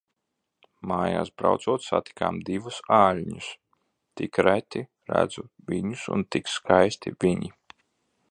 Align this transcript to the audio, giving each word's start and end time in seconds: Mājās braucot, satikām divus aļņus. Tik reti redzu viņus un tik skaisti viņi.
Mājās 0.91 1.29
braucot, 1.41 1.83
satikām 1.87 2.39
divus 2.47 2.79
aļņus. 2.97 3.51
Tik 4.21 4.41
reti 4.47 4.83
redzu 5.13 5.45
viņus 5.73 6.07
un 6.17 6.25
tik 6.37 6.53
skaisti 6.57 7.17
viņi. 7.27 7.55